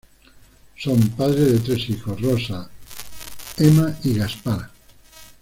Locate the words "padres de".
1.11-1.59